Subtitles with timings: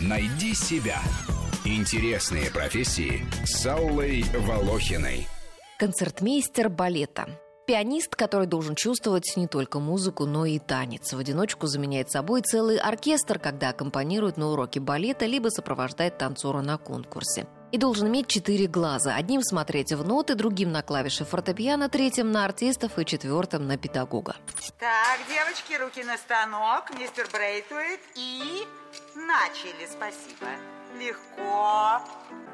[0.00, 0.98] Найди себя.
[1.64, 5.28] Интересные профессии с Аллой Волохиной.
[5.78, 7.28] Концертмейстер балета.
[7.66, 11.12] Пианист, который должен чувствовать не только музыку, но и танец.
[11.12, 16.78] В одиночку заменяет собой целый оркестр, когда аккомпанирует на уроке балета, либо сопровождает танцора на
[16.78, 17.46] конкурсе.
[17.72, 19.14] И должен иметь четыре глаза.
[19.14, 24.34] Одним смотреть в ноты, другим на клавиши фортепиано, третьим на артистов и четвертым на педагога.
[24.78, 28.66] Так, девочки, руки на станок, мистер Брейтуэйт и...
[29.14, 30.48] Начали, спасибо.
[30.98, 32.02] Легко,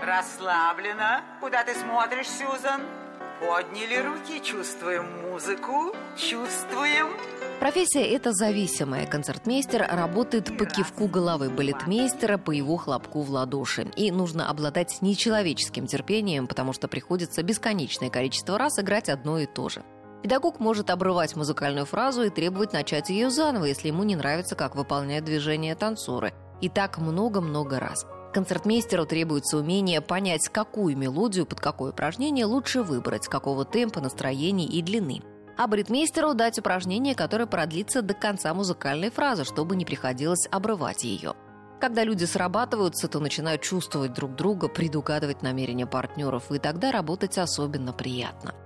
[0.00, 1.22] расслабленно.
[1.40, 2.82] Куда ты смотришь, Сьюзан?
[3.40, 7.08] Подняли руки, чувствуем музыку, чувствуем.
[7.62, 9.06] Профессия эта зависимая.
[9.06, 13.88] Концертмейстер работает по кивку головы балетмейстера, по его хлопку в ладоши.
[13.94, 19.68] И нужно обладать нечеловеческим терпением, потому что приходится бесконечное количество раз играть одно и то
[19.68, 19.84] же.
[20.24, 24.74] Педагог может обрывать музыкальную фразу и требовать начать ее заново, если ему не нравится, как
[24.74, 26.34] выполняют движения танцоры.
[26.60, 28.04] И так много-много раз.
[28.34, 34.82] Концертмейстеру требуется умение понять, какую мелодию под какое упражнение лучше выбрать, какого темпа, настроения и
[34.82, 35.22] длины.
[35.62, 41.34] А бритмейстеру дать упражнение, которое продлится до конца музыкальной фразы, чтобы не приходилось обрывать ее.
[41.80, 47.92] Когда люди срабатываются, то начинают чувствовать друг друга, предугадывать намерения партнеров, и тогда работать особенно
[47.92, 48.56] приятно.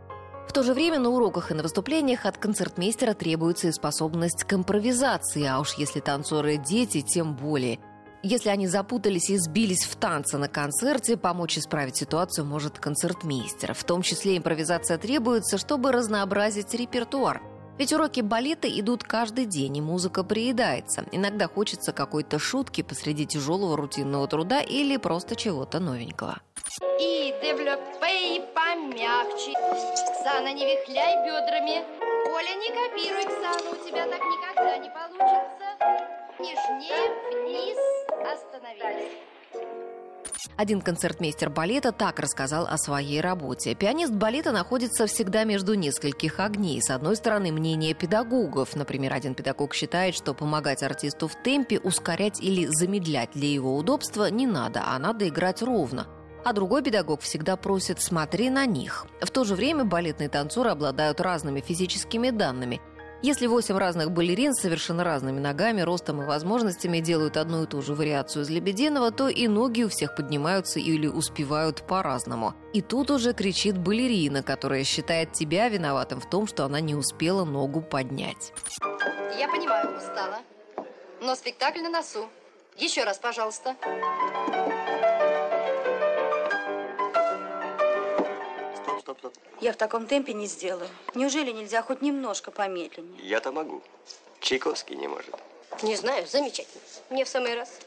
[0.49, 4.55] В то же время на уроках и на выступлениях от концертмейстера требуется и способность к
[4.55, 7.79] импровизации, а уж если танцоры дети, тем более–
[8.27, 13.75] если они запутались и сбились в танце на концерте, помочь исправить ситуацию может концертмейстер.
[13.75, 17.41] В том числе импровизация требуется, чтобы разнообразить репертуар.
[17.79, 21.05] Ведь уроки балета идут каждый день, и музыка приедается.
[21.13, 26.41] Иногда хочется какой-то шутки посреди тяжелого рутинного труда или просто чего-то новенького.
[26.99, 29.53] И девлопей помягче.
[29.53, 31.85] Ксана, не вихляй бедрами.
[32.35, 35.67] Оля, не копируй, Ксана, у тебя так никогда не получится.
[36.39, 37.79] Нежнее, вниз,
[38.33, 39.13] остановились.
[40.57, 43.75] Один концертмейстер балета так рассказал о своей работе.
[43.75, 46.81] Пианист балета находится всегда между нескольких огней.
[46.81, 48.75] С одной стороны, мнение педагогов.
[48.75, 54.31] Например, один педагог считает, что помогать артисту в темпе, ускорять или замедлять для его удобства
[54.31, 56.07] не надо, а надо играть ровно.
[56.43, 59.07] А другой педагог всегда просит «смотри на них».
[59.21, 62.81] В то же время балетные танцоры обладают разными физическими данными–
[63.23, 67.83] если восемь разных балерин с совершенно разными ногами, ростом и возможностями делают одну и ту
[67.83, 72.55] же вариацию из Лебединого, то и ноги у всех поднимаются или успевают по-разному.
[72.73, 77.45] И тут уже кричит балерина, которая считает тебя виноватым в том, что она не успела
[77.45, 78.53] ногу поднять.
[79.39, 80.39] Я понимаю, устала.
[81.21, 82.29] Но спектакль на носу.
[82.77, 83.75] Еще раз, пожалуйста.
[89.19, 89.35] Стоп.
[89.61, 90.89] Я в таком темпе не сделаю.
[91.15, 93.23] Неужели нельзя хоть немножко помедленнее?
[93.23, 93.83] Я-то могу.
[94.41, 95.35] Чайковский не может.
[95.83, 96.83] Не знаю, замечательно.
[97.11, 97.81] Мне в самый раз.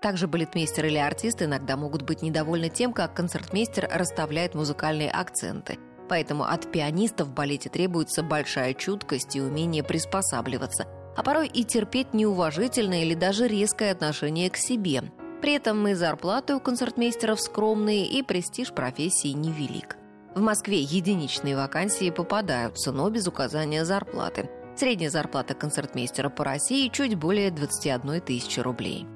[0.00, 5.78] Также балетмейстер или артист иногда могут быть недовольны тем, как концертмейстер расставляет музыкальные акценты.
[6.08, 12.14] Поэтому от пианиста в балете требуется большая чуткость и умение приспосабливаться, а порой и терпеть
[12.14, 15.04] неуважительное или даже резкое отношение к себе.
[15.40, 19.96] При этом и зарплаты у концертмейстеров скромные, и престиж профессии невелик.
[20.34, 24.48] В Москве единичные вакансии попадаются, но без указания зарплаты.
[24.76, 29.06] Средняя зарплата концертмейстера по России чуть более 21 тысячи рублей.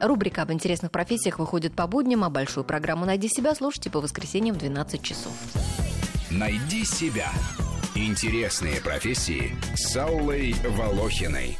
[0.00, 4.56] Рубрика об интересных профессиях выходит по будням, а большую программу «Найди себя» слушайте по воскресеньям
[4.56, 5.32] в 12 часов.
[6.30, 7.30] «Найди себя»–
[7.94, 11.56] интересные профессии с Аллой Волохиной.